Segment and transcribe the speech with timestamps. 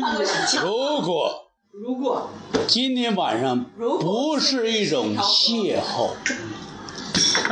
[0.62, 2.30] 如果如果
[2.66, 3.64] 今天晚上
[4.00, 6.10] 不是一种邂逅，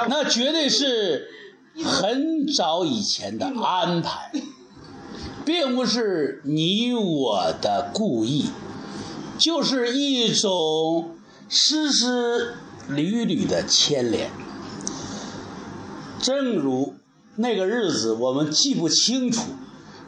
[0.08, 1.28] 那绝对是
[1.84, 4.32] 很早以前的安排，
[5.44, 8.50] 并不是你我的故意，
[9.38, 11.16] 就是一种
[11.48, 12.54] 丝丝
[12.88, 14.30] 缕缕的牵连。
[16.20, 16.94] 正如
[17.36, 19.42] 那个日子，我们记不清楚，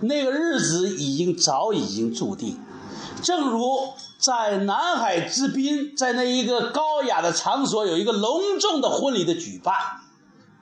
[0.00, 2.58] 那个日子已经早已经注定。
[3.22, 9.74] 正如在南海之滨，在那一个高雅的场所，有一个隆重的婚礼的举办，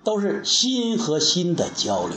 [0.03, 2.17] 都是心和心的交流。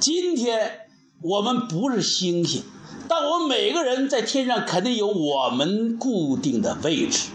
[0.00, 0.88] 今天
[1.20, 2.62] 我们不是星星，
[3.06, 7.28] 但我们每个人在天上肯定有我们固定的位置。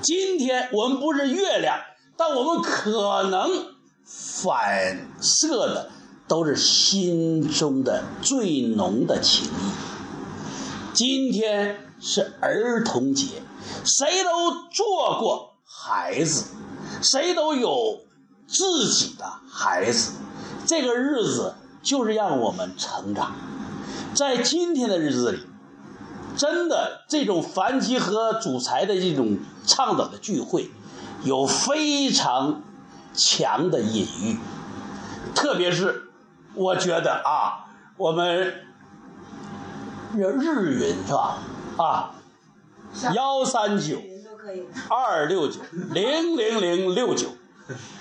[0.00, 1.76] 今天我们不是月亮，
[2.16, 3.50] 但我们可能
[4.04, 5.90] 反射的
[6.28, 10.92] 都是心中的最浓的情谊。
[10.92, 13.42] 今天是儿童节，
[13.84, 16.44] 谁都做过孩子，
[17.00, 18.00] 谁都有
[18.46, 20.12] 自己的孩子。
[20.66, 23.34] 这个日子就是让我们成长。
[24.14, 25.40] 在今天的日子里，
[26.36, 30.70] 真的这种梵基和主财的这种倡导的聚会，
[31.24, 32.62] 有非常
[33.14, 34.38] 强的隐喻。
[35.34, 36.07] 特别是
[36.58, 38.64] 我觉得啊，我们。
[40.16, 41.38] 日日云是吧？
[41.76, 42.14] 啊，
[43.12, 43.98] 幺三九
[44.88, 45.60] 二六九
[45.92, 47.28] 零零零六九，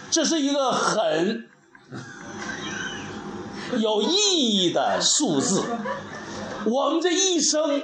[0.10, 1.50] 这是一个很
[3.78, 5.66] 有意义的数字。
[6.66, 7.84] 我们这一生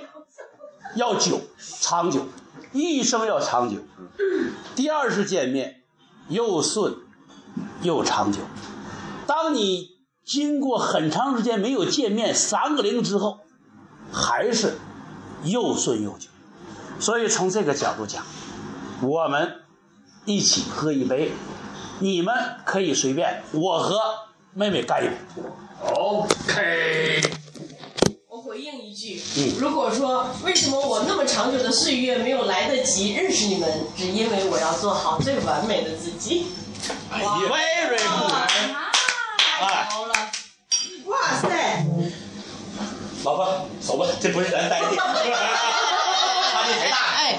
[0.96, 1.42] 要久
[1.82, 2.26] 长久，
[2.72, 3.76] 一生要长久。
[4.74, 5.82] 第二次见面
[6.30, 6.96] 又顺
[7.82, 8.40] 又长久。
[9.28, 9.93] 当你
[10.26, 13.40] 经过很长时间没有见面，三个零之后。
[14.16, 14.78] 还是
[15.44, 16.28] 又顺又久，
[17.00, 18.24] 所以从这个角度讲，
[19.02, 19.62] 我们
[20.26, 21.32] 一起喝一杯，
[21.98, 24.00] 你们可以随便，我和
[24.54, 25.16] 妹妹干一杯。
[25.96, 27.22] OK。
[28.28, 29.20] 我回应一句，
[29.60, 33.68] 如果说为什么我那么长久的岁月没有来得及认识你们，
[33.98, 36.46] 只因为我要做好最完美的自己。
[37.12, 38.32] Very good。
[39.60, 40.14] 太好了！
[41.06, 41.86] 哇塞！
[43.82, 46.98] 走吧，这不是咱待的， 差距太大。
[47.16, 47.38] 哎？